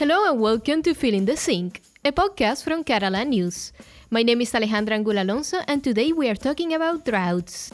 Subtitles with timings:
[0.00, 3.70] Hello and welcome to Filling the Sink, a podcast from Catalan News.
[4.08, 7.70] My name is Alejandra Angul Alonso, and today we are talking about droughts.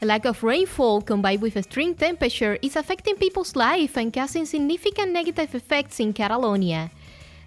[0.00, 5.12] A lack of rainfall combined with extreme temperature is affecting people's life and causing significant
[5.12, 6.90] negative effects in Catalonia.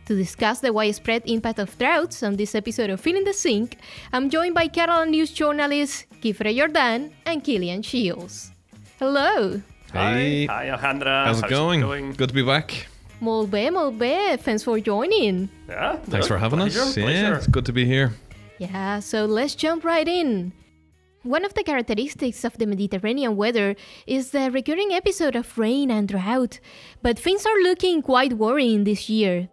[0.06, 3.78] To discuss the widespread impact of droughts on this episode of Filling the Sink,
[4.14, 8.52] I'm joined by Catalan News journalists Guifré Jordan and Kilian Shields.
[9.00, 9.64] Hello!
[9.94, 10.48] Hey.
[10.48, 11.26] Hi, Alejandra.
[11.26, 12.14] How's, it, going?
[12.14, 12.88] Good to be back.
[13.22, 14.40] Molt bé, molt bé.
[14.40, 15.50] Thanks for joining.
[15.70, 15.98] Yeah.
[15.98, 16.94] Thanks for having pleasure, us.
[16.96, 17.12] Pleasure.
[17.12, 18.12] Yeah, it's good to be here.
[18.58, 20.52] Yeah, so let's jump right in.
[21.22, 23.76] One of the characteristics of the Mediterranean weather
[24.08, 26.60] is the recurring episode of rain and drought,
[27.02, 29.48] but things are looking quite worrying this year.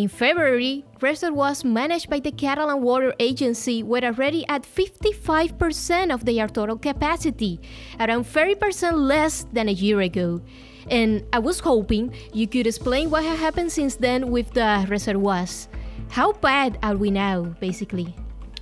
[0.00, 6.48] In February, reservoirs managed by the Catalan Water Agency were already at 55% of their
[6.48, 7.60] total capacity,
[8.00, 10.40] around 30% less than a year ago.
[10.88, 15.68] And I was hoping you could explain what has happened since then with the reservoirs.
[16.08, 18.16] How bad are we now, basically?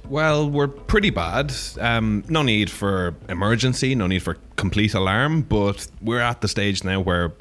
[0.08, 1.55] Well, we're pretty bad.
[1.78, 6.83] Um, no need for emergency, no need for complete alarm, but we're at the stage
[6.83, 7.33] now where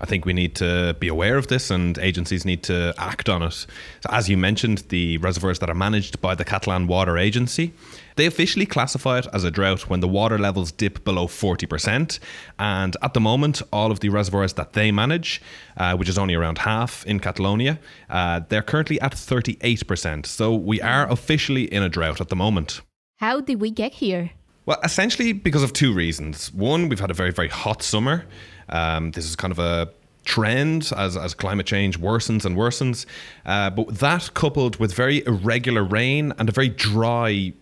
[0.00, 3.42] I think we need to be aware of this and agencies need to act on
[3.42, 3.52] it.
[3.52, 7.72] So as you mentioned, the reservoirs that are managed by the Catalan Water Agency,
[8.16, 12.18] they officially classify it as a drought when the water levels dip below 40%.
[12.58, 15.42] And at the moment, all of the reservoirs that they manage,
[15.76, 20.26] uh, which is only around half in Catalonia, uh, they're currently at 38%.
[20.26, 22.80] So we are officially in a drought at the moment.
[23.16, 24.30] How did we get here?
[24.66, 26.52] Well, essentially because of two reasons.
[26.52, 28.24] One, we've had a very, very hot summer.
[28.68, 29.90] Um, this is kind of a
[30.24, 33.06] trend as, as climate change worsens and worsens.
[33.44, 37.52] Uh, but that coupled with very irregular rain and a very dry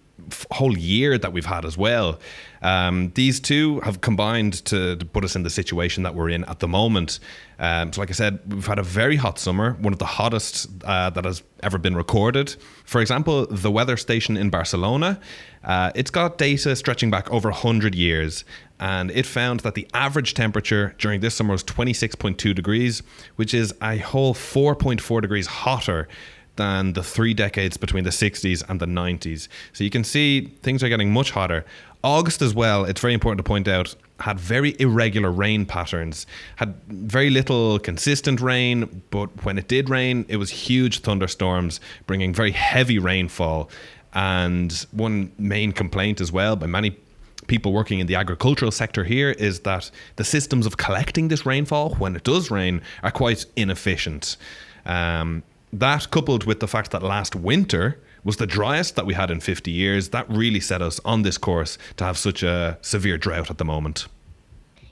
[0.50, 2.18] whole year that we've had as well.
[2.62, 6.44] Um, these two have combined to, to, put us in the situation that we're in
[6.44, 7.18] at the moment.
[7.58, 10.68] Um, so, like I said, we've had a very hot summer, one of the hottest
[10.84, 12.54] uh, that has ever been recorded.
[12.84, 15.20] For example, the weather station in Barcelona,
[15.64, 18.44] uh, it's got data stretching back over 100 years,
[18.78, 23.02] and it found that the average temperature during this summer was 26.2 degrees,
[23.36, 26.08] which is a whole 4.4 degrees hotter
[26.56, 29.48] than the three decades between the 60s and the 90s.
[29.72, 31.64] So you can see things are getting much hotter.
[32.04, 36.26] August as well, it's very important to point out, had very irregular rain patterns,
[36.56, 42.34] had very little consistent rain, but when it did rain, it was huge thunderstorms, bringing
[42.34, 43.70] very heavy rainfall.
[44.14, 46.96] And one main complaint as well by many
[47.46, 51.94] people working in the agricultural sector here is that the systems of collecting this rainfall
[51.96, 54.36] when it does rain are quite inefficient.
[54.86, 59.30] Um, that coupled with the fact that last winter was the driest that we had
[59.30, 63.18] in 50 years, that really set us on this course to have such a severe
[63.18, 64.06] drought at the moment.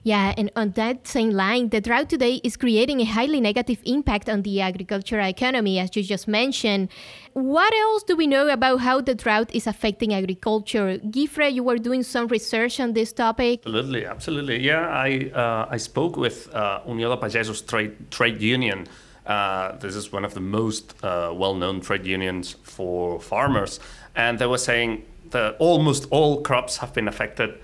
[0.03, 4.31] Yeah, and on that same line, the drought today is creating a highly negative impact
[4.31, 6.89] on the agricultural economy, as you just mentioned.
[7.35, 10.99] What else do we know about how the drought is affecting agriculture?
[11.05, 13.61] Guifré, you were doing some research on this topic.
[13.67, 14.61] Absolutely, absolutely.
[14.61, 18.87] Yeah, I uh, I spoke with uh, Unió de Pagesos trade trade union.
[19.27, 23.81] Uh, this is one of the most uh, well-known trade unions for farmers,
[24.17, 27.59] and they were saying that almost all crops have been affected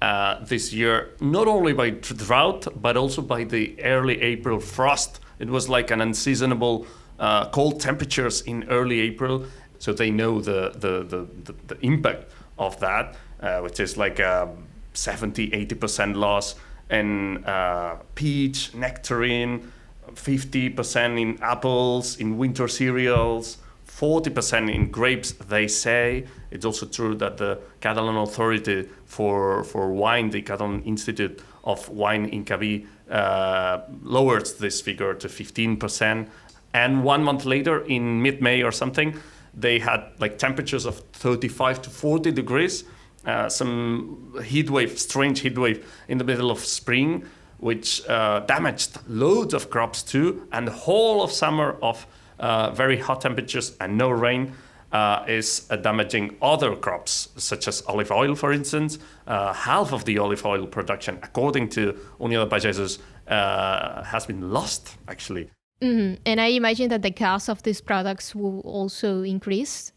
[0.00, 5.20] uh, this year, not only by drought, but also by the early April frost.
[5.38, 6.86] It was like an unseasonable
[7.18, 9.44] uh, cold temperatures in early April,
[9.78, 14.18] so they know the, the, the, the, the impact of that, uh, which is like
[14.18, 14.54] a
[14.94, 16.54] 70, 80% loss
[16.90, 19.72] in uh, peach, nectarine,
[20.14, 26.24] 50% in apples, in winter cereals, 40% in grapes, they say.
[26.50, 32.30] It's also true that the Catalan Authority for, for Wine, the Catalan Institute of Wine
[32.30, 36.28] INCAVI, uh, lowered this figure to 15%.
[36.72, 39.18] And one month later, in mid May or something,
[39.54, 42.84] they had like temperatures of 35 to 40 degrees,
[43.24, 47.24] uh, some heat wave, strange heat wave in the middle of spring,
[47.58, 52.06] which uh, damaged loads of crops too, and the whole of summer of
[52.38, 54.52] uh, very hot temperatures and no rain
[54.92, 58.98] uh, is uh, damaging other crops, such as olive oil, for instance.
[59.26, 64.52] Uh, half of the olive oil production, according to Unió de Pagesos, uh, has been
[64.52, 65.50] lost, actually.
[65.82, 66.22] Mm-hmm.
[66.26, 69.92] And I imagine that the cost of these products will also increase.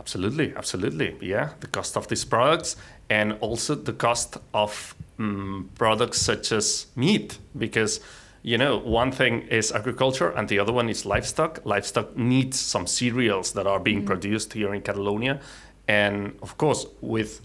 [0.00, 1.16] Absolutely, absolutely.
[1.20, 2.76] Yeah, the cost of these products
[3.10, 8.00] and also the cost of um, products such as meat, because
[8.42, 11.60] you know, one thing is agriculture and the other one is livestock.
[11.64, 14.06] Livestock needs some cereals that are being mm.
[14.06, 15.40] produced here in Catalonia.
[15.86, 17.42] And of course, with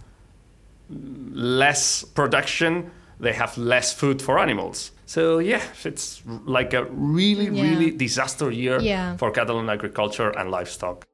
[1.34, 4.92] less production, they have less food for animals.
[5.06, 7.64] So yeah, it's like a really, Yeah.
[7.64, 9.18] really disaster year Yeah.
[9.18, 11.06] for Catalan agriculture and livestock.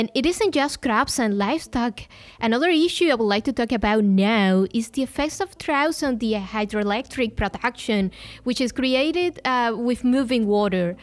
[0.00, 2.00] And it isn't just crops and livestock.
[2.40, 6.16] Another issue I would like to talk about now is the effects of droughts on
[6.16, 8.10] the hydroelectric production,
[8.42, 10.96] which is created uh, with moving water.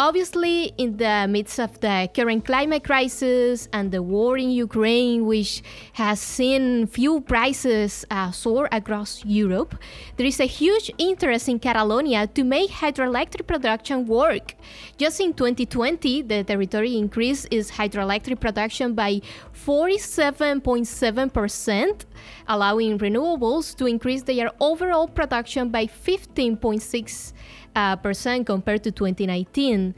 [0.00, 5.62] Obviously, in the midst of the current climate crisis and the war in Ukraine, which
[5.92, 9.76] has seen fuel prices uh, soar across Europe,
[10.16, 14.56] there is a huge interest in Catalonia to make hydroelectric production work.
[14.96, 19.20] Just in 2020, the territory increased its hydroelectric production by
[19.64, 22.04] 47.7%,
[22.48, 27.32] allowing renewables to increase their overall production by 15.6
[27.74, 29.94] uh, percent compared to 2019.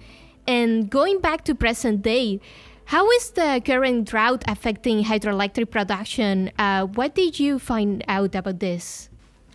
[0.46, 2.40] And going back to present day,
[2.86, 6.52] how is the current drought affecting hydroelectric production?
[6.58, 9.08] Uh, what did you find out about this?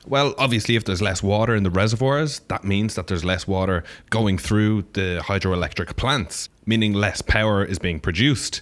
[0.05, 3.83] Well, obviously, if there's less water in the reservoirs, that means that there's less water
[4.09, 8.61] going through the hydroelectric plants, meaning less power is being produced.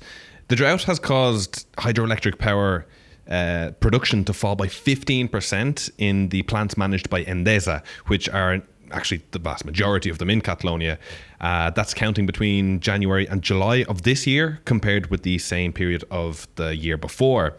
[0.50, 2.86] The drought has caused hydroelectric power
[3.30, 8.62] uh, production to fall by 15% in the plants managed by Endesa, which are
[8.92, 11.00] actually the vast majority of them in Catalonia.
[11.42, 16.04] Uh, that's counting between January and July of this year compared with the same period
[16.12, 17.58] of the year before.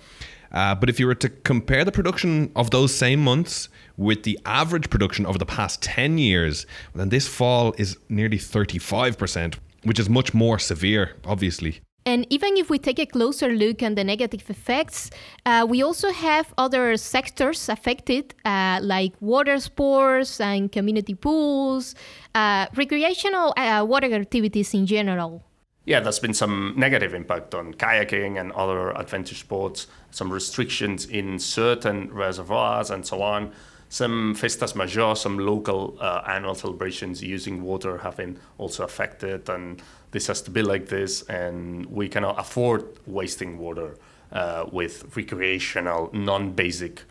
[0.52, 4.38] Uh, but if you were to compare the production of those same months with the
[4.44, 10.08] average production over the past 10 years, then this fall is nearly 35%, which is
[10.08, 11.80] much more severe, obviously.
[12.06, 15.10] And even if we take a closer look at the negative effects,
[15.44, 21.94] uh, we also have other sectors affected, uh, like water sports and community pools,
[22.34, 25.42] uh, recreational uh, water activities in general.
[25.84, 31.38] Yeah, there's been some negative impact on kayaking and other adventure sports, some restrictions in
[31.38, 33.52] certain reservoirs and so on.
[33.92, 39.82] Some festas major, some local uh, annual celebrations using water have been also affected, and
[40.12, 43.96] this has to be like this, and we cannot afford wasting water
[44.30, 47.02] uh, with recreational, non-basic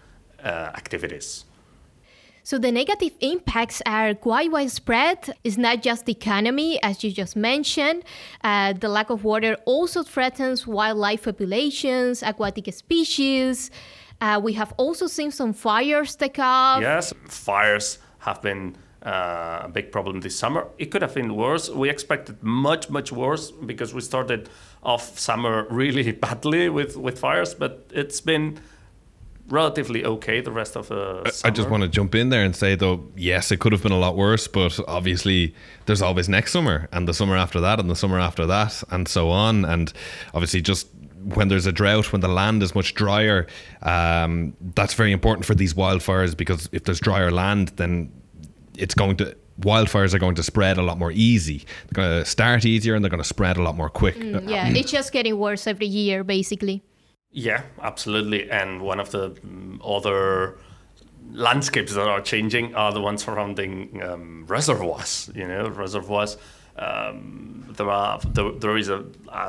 [0.42, 1.44] uh, activities.
[2.44, 5.36] So the negative impacts are quite widespread.
[5.44, 8.04] It's not just the economy, as you just mentioned.
[8.42, 13.70] Uh, the lack of water also threatens wildlife populations, aquatic species.
[14.22, 16.82] Uh, we have also seen some fires take off.
[16.82, 18.76] Yes, fires have been
[19.06, 20.68] uh, a big problem this summer.
[20.78, 21.70] It could have been worse.
[21.70, 24.50] We expected much, much worse because we started
[24.84, 28.60] off summer really badly with, with fires, but it's been
[29.48, 32.76] relatively okay the rest of the I just want to jump in there and say,
[32.76, 35.56] though, yes, it could have been a lot worse, but obviously
[35.86, 39.08] there's always next summer and the summer after that and the summer after that and
[39.08, 39.66] so on.
[39.66, 39.92] And
[40.34, 40.88] obviously, just
[41.24, 43.48] when there's a drought, when the land is much drier,
[43.82, 48.12] um, that's very important for these wildfires because if there's drier land, then
[48.78, 49.36] it's going to.
[49.60, 51.66] Wildfires are going to spread a lot more easy.
[51.88, 54.16] They're going to start easier and they're going to spread a lot more quick.
[54.18, 56.82] Yeah, it's just getting worse every year, basically.
[57.32, 58.50] Yeah, absolutely.
[58.50, 60.58] And one of the mm, other
[61.32, 65.30] landscapes that are changing are the ones surrounding um, reservoirs.
[65.36, 66.38] You know, reservoirs.
[66.78, 67.49] Um,
[67.80, 69.06] there are there, there is a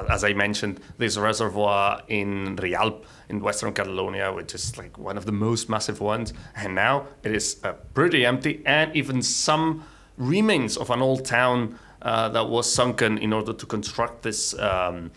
[0.09, 5.27] as I mentioned this reservoir in Rialb in Western Catalonia, which is like one of
[5.27, 9.85] the most massive ones, and now it is uh, pretty empty, and even some
[10.17, 14.59] remains of an old town uh, that was sunken in order to construct this.
[14.59, 15.11] Um,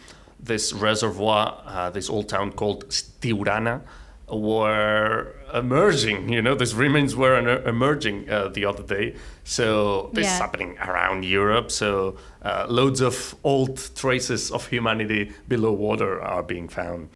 [0.43, 2.89] this reservoir, uh, this old town called
[3.21, 3.79] Tiurana,
[4.41, 6.29] were emerging.
[6.29, 7.37] You know, these remains were
[7.67, 9.15] emerging uh, the other day.
[9.43, 11.71] So this is happening around Europe.
[11.71, 17.09] So uh, loads of old traces of humanity below water are being found.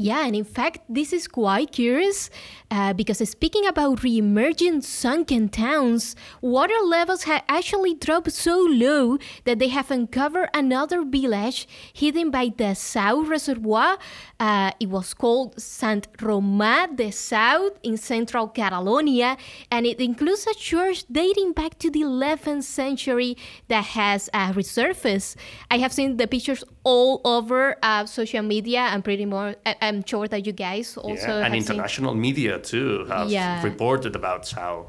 [0.00, 2.30] Yeah, and in fact, this is quite curious
[2.70, 9.58] uh, because speaking about re-emerging sunken towns, water levels have actually dropped so low that
[9.58, 13.98] they have uncovered another village hidden by the Sau Reservoir.
[14.38, 19.36] Uh, it was called Sant Romà de Sau in central Catalonia,
[19.70, 23.36] and it includes a church dating back to the 11th century
[23.68, 25.36] that has uh, resurfaced.
[25.70, 28.80] I have seen the pictures all over uh, social media.
[28.80, 29.54] I'm pretty more.
[29.66, 31.72] I- I'm sure that you guys also yeah, and have seen.
[31.76, 33.62] international media too have Yeah.
[33.62, 34.86] reported about how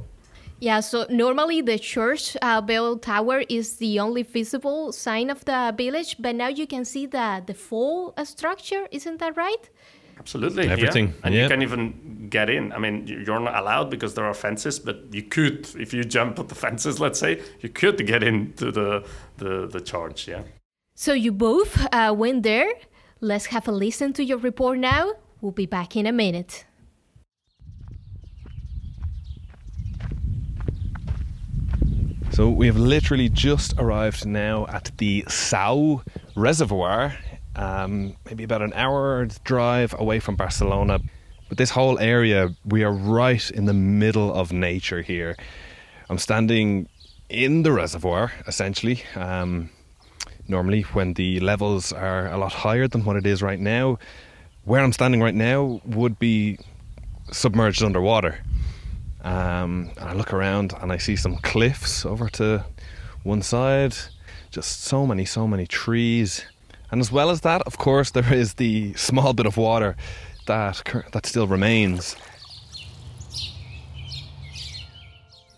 [0.64, 5.74] Yeah, so normally the church uh, bell tower is the only visible sign of the
[5.76, 8.88] village, but now you can see the the full uh, structure.
[8.92, 9.70] Isn't that right?
[10.20, 10.74] Absolutely, yeah.
[10.74, 11.42] Everything, and yeah.
[11.44, 12.72] you can even get in.
[12.74, 16.38] I mean, you're not allowed because there are fences, but you could, if you jump
[16.38, 19.04] at the fences, let's say, you could get into the
[19.38, 20.28] the, the church.
[20.28, 20.44] Yeah.
[21.02, 22.72] So you both uh, went there.
[23.22, 25.14] Let's have a listen to your report now.
[25.42, 26.64] We'll be back in a minute.
[32.30, 36.04] So we have literally just arrived now at the Sau
[36.36, 37.16] Reservoir,
[37.56, 41.00] um, maybe about an hour drive away from Barcelona.
[41.50, 45.36] But this whole area, we are right in the middle of nature here.
[46.12, 46.88] I'm standing
[47.28, 49.02] in the reservoir, essentially.
[49.16, 49.72] Um,
[50.48, 54.00] normally, when the levels are a lot higher than what it is right now,
[54.64, 56.60] where I'm standing right now would be
[57.32, 58.40] submerged underwater.
[59.24, 62.66] Um, and I look around and I see some cliffs over to
[63.24, 63.96] one side,
[64.50, 66.44] just so many, so many trees.
[66.92, 69.96] And as well as that, of course, there is the small bit of water
[70.48, 70.82] that,
[71.12, 72.16] that still remains.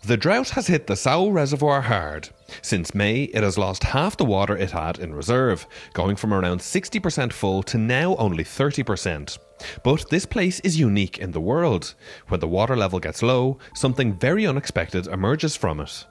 [0.06, 2.28] The drought has hit the Sau Reservoir hard.
[2.62, 6.60] Since May, it has lost half the water it had in reserve, going from around
[6.60, 9.38] 60% full to now only 30%.
[9.82, 11.94] But this place is unique in the world.
[12.28, 16.06] When the water level gets low, something very unexpected emerges from it.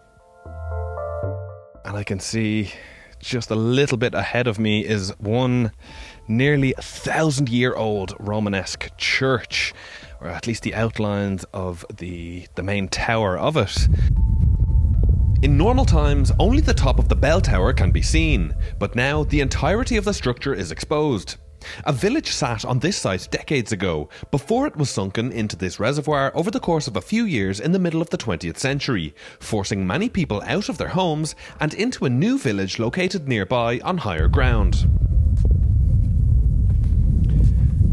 [1.86, 2.72] And I can see
[3.20, 5.72] just a little bit ahead of me is one
[6.28, 9.74] nearly a thousand year old Romanesque church,
[10.22, 13.88] or at least the outlines of the, the main tower of it.
[15.44, 19.26] In normal times, only the top of the bell tower can be seen, but now
[19.26, 21.36] the entirety of the structure is exposed.
[21.84, 26.32] A village sat on this site decades ago, before it was sunken into this reservoir
[26.34, 29.86] over the course of a few years in the middle of the 20th century, forcing
[29.86, 34.30] many people out of their homes and into a new village located nearby on higher
[34.30, 34.88] ground.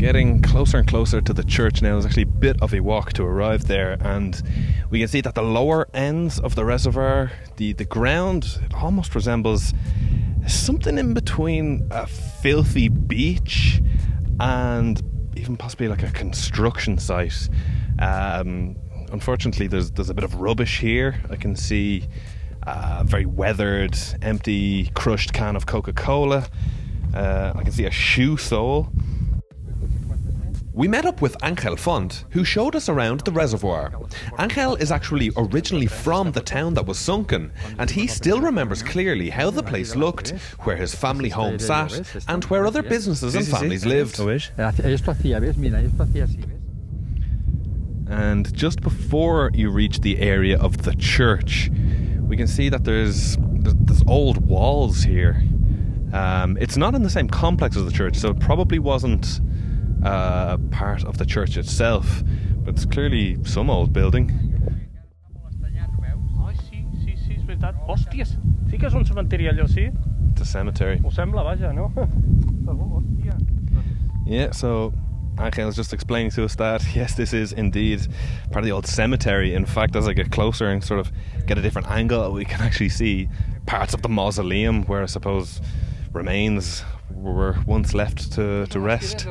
[0.00, 3.12] Getting closer and closer to the church now is actually a bit of a walk
[3.12, 4.42] to arrive there, and
[4.88, 9.14] we can see that the lower ends of the reservoir, the, the ground, it almost
[9.14, 9.74] resembles
[10.48, 13.82] something in between a filthy beach
[14.40, 15.02] and
[15.36, 17.50] even possibly like a construction site.
[17.98, 18.76] Um,
[19.12, 21.20] unfortunately, there's there's a bit of rubbish here.
[21.28, 22.08] I can see
[22.62, 26.48] a very weathered, empty, crushed can of Coca Cola.
[27.12, 28.90] Uh, I can see a shoe sole.
[30.80, 33.92] We met up with Angel Font, who showed us around the reservoir.
[34.38, 39.28] Angel is actually originally from the town that was sunken, and he still remembers clearly
[39.28, 43.84] how the place looked, where his family home sat, and where other businesses and families
[43.84, 44.16] lived.
[48.08, 51.70] And just before you reach the area of the church,
[52.22, 55.42] we can see that there's there's old walls here.
[56.14, 59.42] Um, it's not in the same complex as the church, so it probably wasn't
[60.04, 62.22] uh, part of the church itself,
[62.64, 64.30] but it's clearly some old building.
[70.32, 71.00] It's a cemetery.
[74.26, 74.92] Yeah, so
[75.40, 78.06] Angel was just explaining to us that yes, this is indeed
[78.50, 79.54] part of the old cemetery.
[79.54, 81.10] In fact, as I get closer and sort of
[81.46, 83.28] get a different angle, we can actually see
[83.66, 85.60] parts of the mausoleum where I suppose
[86.12, 89.26] remains were once left to, to rest.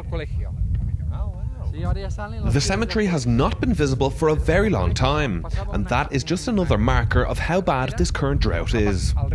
[1.71, 6.47] The cemetery has not been visible for a very long time, and that is just
[6.47, 9.11] another marker of how bad this current drought is.
[9.11, 9.29] So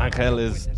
[0.00, 0.68] Angel is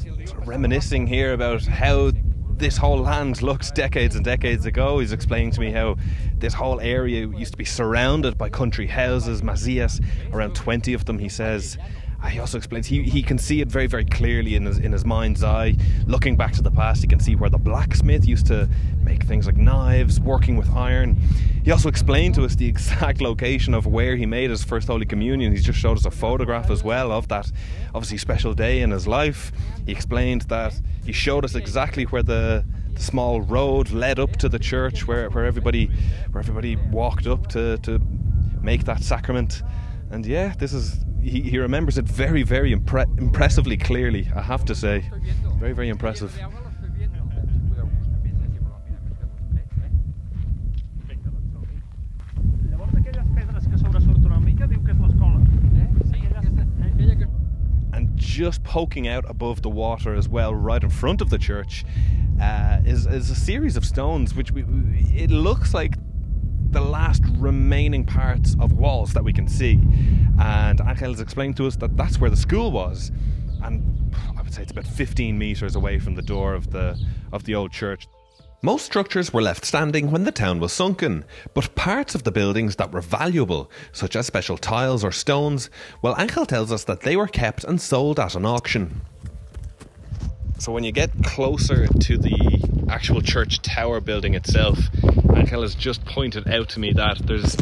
[0.45, 2.13] reminiscing here about how
[2.59, 4.99] this whole land looks decades and decades ago.
[4.99, 5.97] He's explaining to me how
[6.37, 11.19] this whole area used to be surrounded by country houses, masies, around 20 of them,
[11.19, 11.79] he says.
[12.27, 15.05] He also explains he, he can see it very very clearly in his in his
[15.05, 15.77] mind's eye.
[16.07, 18.69] Looking back to the past he can see where the blacksmith used to
[19.03, 21.17] make things like knives working with iron.
[21.65, 25.07] He also explained to us the exact location of where he made his first holy
[25.07, 25.55] communion.
[25.55, 27.51] He just showed us a photograph as well of that
[27.95, 29.53] obviously special day in his life.
[29.87, 34.49] He explained that he showed us exactly where the the small road led up to
[34.49, 35.87] the church where, where everybody
[36.31, 38.01] where everybody walked up to, to
[38.61, 39.63] make that sacrament.
[40.11, 44.65] And yeah this is he, he remembers it very, very impre- impressively clearly, I have
[44.67, 45.11] to say.
[45.59, 46.37] Very, very impressive.
[57.93, 61.85] And just poking out above the water as well, right in front of the church,
[62.41, 64.63] uh, is, is a series of stones which we,
[65.15, 65.97] it looks like
[66.71, 69.81] the last remaining parts of walls that we can see.
[70.39, 73.11] And Angel has explained to us that that's where the school was.
[73.63, 76.99] And I would say it's about 15 metres away from the door of the,
[77.33, 78.07] of the old church.
[78.61, 82.75] Most structures were left standing when the town was sunken, but parts of the buildings
[82.77, 85.71] that were valuable, such as special tiles or stones,
[86.03, 89.01] well, Angel tells us that they were kept and sold at an auction.
[90.59, 94.79] So when you get closer to the actual church tower building itself,
[95.35, 97.57] Angel has just pointed out to me that there's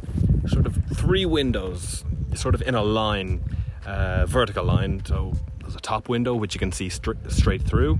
[0.48, 3.44] sort of three windows, sort of in a line,
[3.84, 5.02] uh, vertical line.
[5.04, 7.98] So there's a top window which you can see stri- straight through,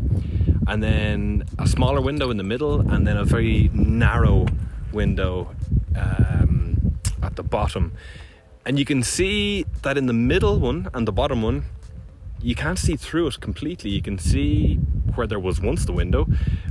[0.66, 4.46] and then a smaller window in the middle, and then a very narrow
[4.92, 5.54] window
[5.94, 7.92] um, at the bottom.
[8.64, 11.64] And you can see that in the middle one and the bottom one,
[12.46, 13.90] you can't see through it completely.
[13.90, 14.76] You can see
[15.16, 16.28] where there was once the window,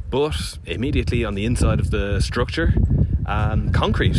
[0.10, 2.74] but immediately on the inside of the structure,
[3.26, 4.16] um, concrete.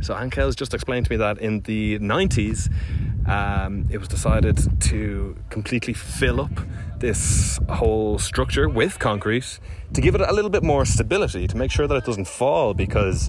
[0.00, 2.70] So Angel's just explained to me that in the 90s,
[3.26, 6.52] um, it was decided to completely fill up
[6.98, 9.58] this whole structure with concrete
[9.94, 12.74] to give it a little bit more stability, to make sure that it doesn't fall
[12.74, 13.28] because.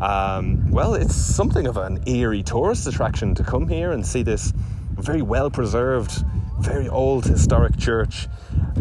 [0.00, 4.54] Um, well, it's something of an eerie tourist attraction to come here and see this
[4.96, 6.24] very well preserved
[6.60, 8.28] very old historic church.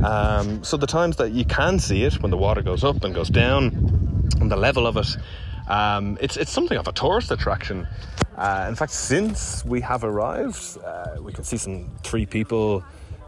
[0.04, 3.14] Um, so the times that you can see it, when the water goes up and
[3.14, 5.18] goes down, and the level of it,
[5.68, 7.88] um, it's it's something of a tourist attraction.
[8.38, 12.84] Uh, in fact, since we have arrived, uh, we can see some three people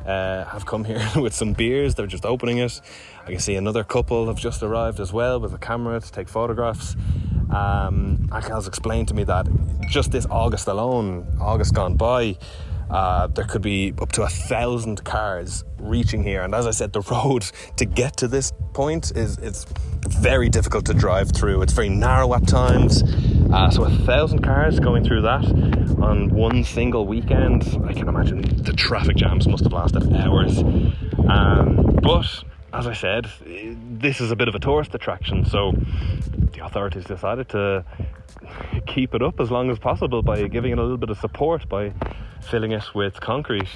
[0.05, 1.96] uh, have come here with some beers.
[1.96, 2.81] They're just opening it.
[3.24, 6.29] I can see another couple have just arrived as well with a camera to take
[6.29, 6.96] photographs.
[7.51, 9.46] Um, Angel's explained to me that
[9.89, 12.38] just this August alone, August gone by,
[12.91, 16.93] uh, there could be up to a thousand cars reaching here, and as I said,
[16.93, 19.65] the road to get to this point is it's
[20.10, 21.62] very difficult to drive through.
[21.62, 23.01] It's very narrow at times,
[23.51, 25.45] uh, so a thousand cars going through that
[26.01, 27.63] on one single weekend.
[27.88, 30.60] I can imagine the traffic jams must have lasted hours.
[31.27, 32.25] Um, but
[32.74, 33.27] as I said,
[34.01, 35.74] this is a bit of a tourist attraction, so
[36.53, 37.86] the authorities decided to
[38.88, 41.70] keep it up as long as possible by giving it a little bit of support
[41.70, 41.93] by
[42.41, 43.70] filling it with concrete.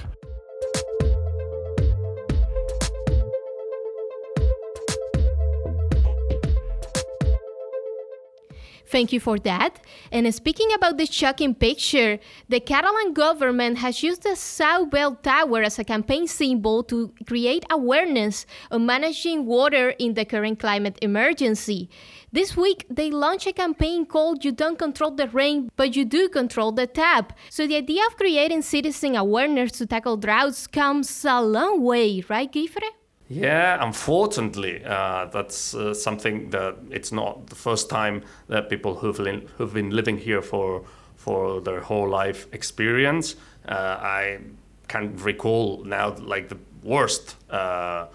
[8.88, 9.80] Thank you for that.
[10.12, 15.62] And speaking about the shocking picture, the Catalan government has used the Sau Bell Tower
[15.62, 21.90] as a campaign symbol to create awareness on managing water in the current climate emergency.
[22.30, 26.28] This week, they launched a campaign called You Don't Control the Rain, but You Do
[26.28, 27.32] Control the Tap.
[27.50, 32.52] So the idea of creating citizen awareness to tackle droughts comes a long way, right,
[32.52, 32.86] Guifre?
[33.28, 39.18] Yeah, unfortunately, uh, that's uh, something that it's not the first time that people who've,
[39.18, 40.84] li- who've been living here for
[41.16, 43.34] for their whole life experience.
[43.66, 44.38] Uh, I
[44.86, 48.06] can recall now like the worst uh,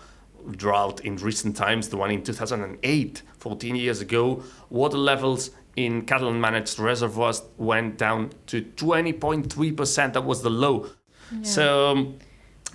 [0.51, 4.43] drought in recent times, the one in 2008, 14 years ago.
[4.69, 10.13] Water levels in Catalan managed reservoirs went down to 20.3%.
[10.13, 10.87] That was the low.
[11.33, 11.43] Yeah.
[11.43, 11.91] So.
[11.91, 12.19] Um,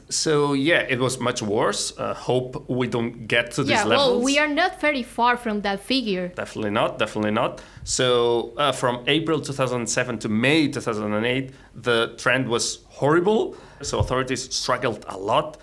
[0.08, 1.96] so yeah, it was much worse.
[1.98, 4.08] Uh, hope we don't get to yeah, these levels.
[4.08, 6.28] well, we are not very far from that figure.
[6.28, 6.98] Definitely not.
[6.98, 7.60] Definitely not.
[7.84, 13.56] So uh, from April 2007 to May 2008, the trend was horrible.
[13.82, 15.58] So authorities struggled a lot.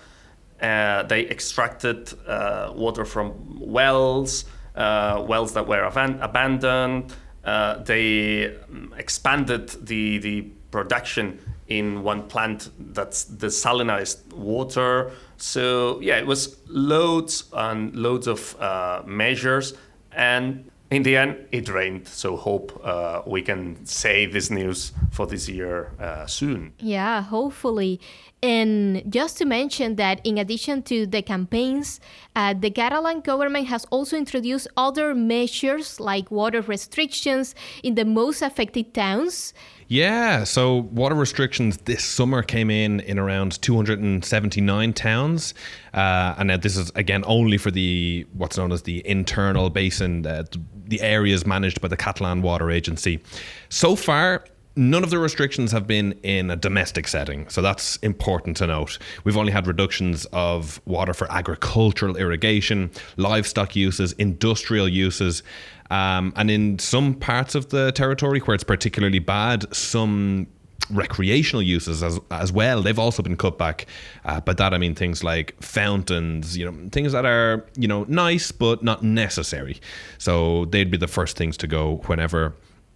[0.60, 4.44] Uh, they extracted uh, water from wells,
[4.76, 7.14] uh, wells that were aban- abandoned.
[7.44, 15.12] Uh, they um, expanded the the production in one plant that's desalinized water.
[15.36, 19.74] So yeah, it was loads and loads of uh, measures,
[20.12, 22.06] and in the end, it rained.
[22.06, 26.72] So hope uh, we can say this news for this year uh, soon.
[26.78, 28.00] Yeah, hopefully.
[28.42, 31.98] And just to mention that in addition to the campaigns,
[32.36, 38.42] uh, the Catalan government has also introduced other measures like water restrictions in the most
[38.42, 39.54] affected towns.
[39.88, 45.54] Yeah, so water restrictions this summer came in in around 279 towns,
[45.92, 50.44] uh, and this is again only for the what's known as the internal basin, uh,
[50.86, 53.22] the areas managed by the Catalan Water Agency.
[53.68, 54.44] So far,
[54.76, 58.98] None of the restrictions have been in a domestic setting, so that's important to note.
[59.22, 65.44] We've only had reductions of water for agricultural irrigation, livestock uses, industrial uses,
[65.90, 70.48] um, and in some parts of the territory where it's particularly bad, some
[70.90, 73.86] recreational uses as as well they've also been cut back
[74.26, 78.04] uh, by that i mean things like fountains you know things that are you know
[78.04, 79.80] nice but not necessary
[80.18, 82.54] so they'd be the first things to go whenever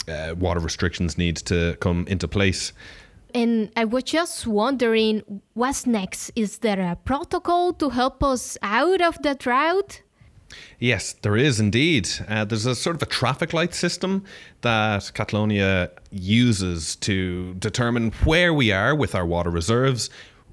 [0.08, 2.72] uh, water restrictions need to come into place
[3.34, 6.30] and I was just wondering, what's next?
[6.34, 10.02] Is there a protocol to help us out of the drought?
[10.78, 12.08] Yes, there is indeed.
[12.26, 14.24] Uh, there's a sort of a traffic light system
[14.62, 20.08] that Catalonia uses to determine where we are with our water reserves,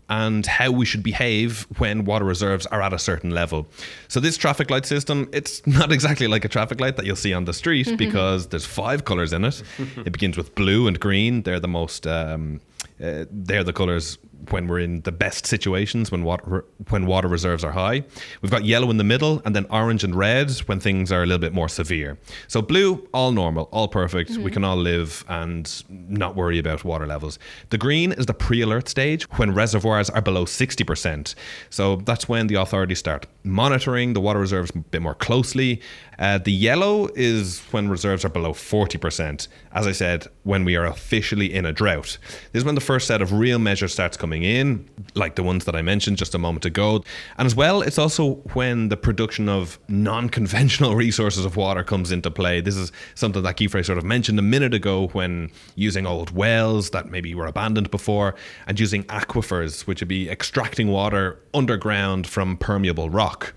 [0.10, 3.68] and how we should behave when water reserves are at a certain level.
[4.08, 7.34] So this traffic light system, it's not exactly like a traffic light that you'll see
[7.34, 9.64] on the street because there's five colors in it.
[10.06, 11.42] it begins with blue and green.
[11.42, 12.62] They're the most um,
[13.04, 14.18] uh, they're the colors
[14.52, 18.04] when we're in the best situations when water when water reserves are high.
[18.42, 21.26] We've got yellow in the middle and then orange and red when things are a
[21.26, 22.18] little bit more severe.
[22.48, 24.32] So blue all normal, all perfect.
[24.32, 24.44] Mm-hmm.
[24.44, 27.40] We can all live and not worry about water levels.
[27.70, 31.36] The green is the pre-alert stage when reservoirs are below 60%.
[31.70, 35.82] So that's when the authorities start monitoring the water reserves a bit more closely.
[36.18, 39.48] Uh, the yellow is when reserves are below 40%.
[39.72, 42.20] As I said, when we are officially in a drought.
[42.52, 45.66] This is when the first set of real measures starts coming in, like the ones
[45.66, 47.04] that I mentioned just a moment ago.
[47.38, 52.12] And as well, it's also when the production of non conventional resources of water comes
[52.12, 52.62] into play.
[52.62, 56.92] This is something that Guifré sort of mentioned a minute ago when using old wells
[56.92, 58.36] that maybe were abandoned before
[58.68, 63.54] and using aquifers, which would be extracting water underground from permeable rock.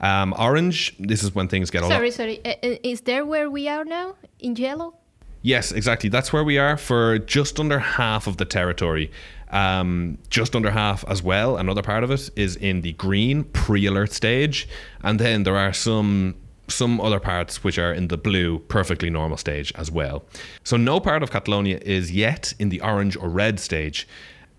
[0.00, 2.14] Um, orange, this is when things get a sorry, lot.
[2.14, 2.74] Sorry, sorry.
[2.74, 4.96] Uh, is there where we are now in yellow?
[5.44, 6.08] Yes, exactly.
[6.08, 9.10] That's where we are for just under half of the territory.
[9.50, 11.58] Um, just under half as well.
[11.58, 14.66] Another part of it is in the green pre-alert stage,
[15.02, 16.34] and then there are some
[16.68, 20.24] some other parts which are in the blue perfectly normal stage as well.
[20.64, 24.08] So no part of Catalonia is yet in the orange or red stage.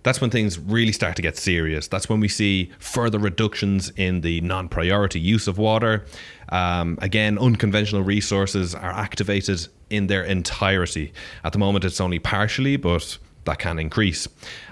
[0.05, 1.87] That's when things really start to get serious.
[1.87, 6.05] That's when we see further reductions in the non priority use of water.
[6.49, 11.11] Um, again, unconventional resources are activated in their entirety.
[11.43, 14.27] At the moment, it's only partially, but that can increase.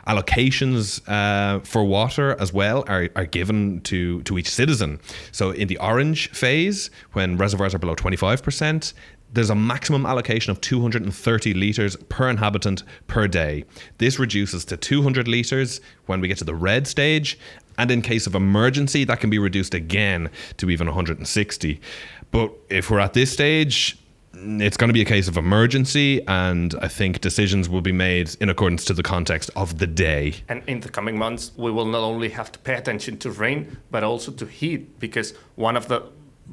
[0.08, 5.00] Allocations uh, for water as well are, are given to, to each citizen.
[5.32, 8.94] So in the orange phase, when reservoirs are below 25%,
[9.34, 13.66] there's a maximum allocation of 230 litres per inhabitant per day.
[13.98, 17.38] This reduces to 200 litres when we get to the red stage,
[17.78, 21.82] and in case of emergency, that can be reduced again to even 160.
[22.32, 23.98] But if we're at this stage,
[24.36, 28.36] it's going to be a case of emergency, and I think decisions will be made
[28.40, 30.36] in accordance to the context of the day.
[30.48, 33.78] And in the coming months, we will not only have to pay attention to rain,
[33.90, 36.04] but also to heat, because one of the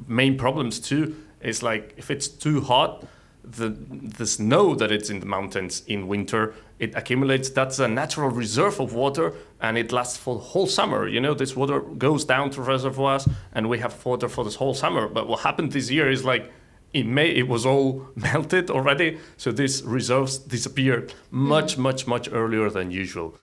[0.07, 3.05] main problems too is like if it's too hot,
[3.43, 7.51] the the snow that it's in the mountains in winter it accumulates.
[7.51, 11.07] That's a natural reserve of water, and it lasts for whole summer.
[11.07, 14.73] You know, this water goes down to reservoirs, and we have water for this whole
[14.73, 15.07] summer.
[15.07, 16.51] But what happened this year is like
[16.91, 22.69] in May it was all melted already, so these reserves disappeared much, much, much earlier
[22.71, 23.37] than usual.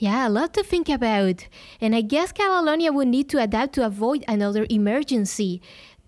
[0.00, 1.46] Yeah, a lot to think about.
[1.78, 5.60] And I guess Catalonia will need to adapt to avoid another emergency.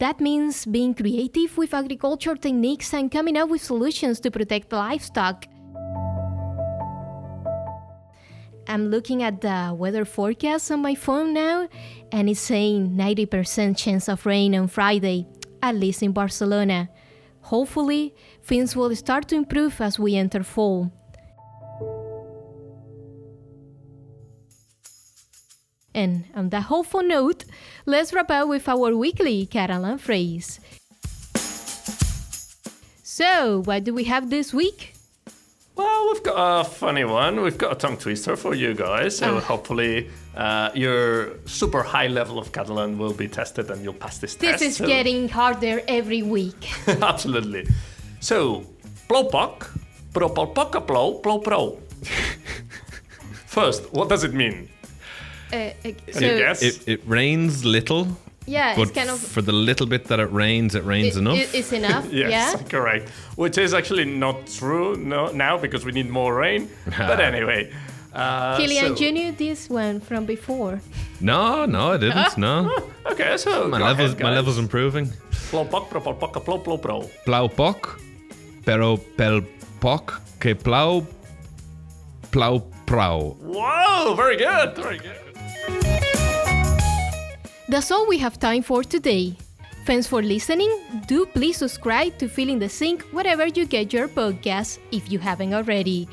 [0.02, 5.46] That means being creative with agriculture techniques and coming up with solutions to protect livestock.
[8.66, 11.68] I'm looking at the weather forecast on my phone now,
[12.10, 15.28] and it's saying 90% chance of rain on Friday,
[15.62, 16.88] at least in Barcelona.
[17.42, 18.12] Hopefully,
[18.42, 20.90] things will start to improve as we enter fall.
[25.94, 27.44] And on that hopeful note,
[27.87, 30.61] let's wrap up with our weekly Catalan phrase.
[33.02, 34.94] So, what do we have this week?
[35.76, 37.40] Well, we've got a funny one.
[37.40, 39.18] We've got a tongue twister for you guys.
[39.18, 39.40] So, oh.
[39.40, 44.35] hopefully, uh, your super high level of Catalan will be tested and you'll pass this,
[44.35, 44.61] this test.
[44.61, 44.87] This is so.
[44.87, 46.70] getting harder every week.
[46.87, 47.66] Absolutely.
[48.20, 48.64] So,
[49.09, 49.68] plopak,
[50.12, 51.78] propalpoka plo, plo pro.
[53.46, 54.68] First, what does it mean?
[55.52, 58.08] Uh, uh, so it, it, it, rains little.
[58.46, 61.20] Yeah, but it's kind of for the little bit that it rains, it rains it,
[61.20, 61.54] enough.
[61.54, 62.06] it's enough.
[62.10, 62.62] yes, yeah?
[62.68, 63.10] correct.
[63.36, 66.70] Which is actually not true no, now because we need more rain.
[66.98, 67.70] but anyway.
[68.14, 69.04] Uh, Kilian, so.
[69.04, 70.80] you knew this one from before.
[71.20, 72.36] No, no, I didn't.
[72.38, 72.74] No.
[73.06, 75.06] okay, so my levels, ahead, my levels improving.
[75.50, 77.00] Plaupoc, propalpoc, plo, plo, pro.
[77.26, 78.00] Plaupoc,
[78.64, 79.42] pero pel
[79.80, 81.06] poc que plau,
[82.30, 83.36] plau prau.
[83.40, 85.21] Whoa, very good, very good.
[87.68, 89.37] That's all we have time for today.
[89.85, 90.70] Thanks for listening.
[91.07, 95.55] Do please subscribe to Feeling the Sink wherever you get your podcasts if you haven't
[95.55, 96.09] already.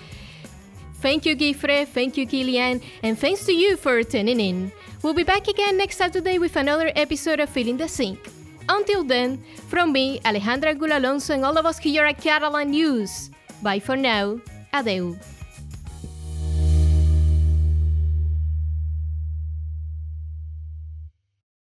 [1.01, 4.71] Thank you, Guifré, thank you, Kilian, and thanks to you for tuning in.
[5.01, 8.19] We'll be back again next Saturday with another episode of Feeling the Sink.
[8.67, 13.31] Until then, from me, Alejandra Gulalonso, and all of us here at Catalan News.
[13.63, 14.41] Bye for now.
[14.73, 15.17] Adeu.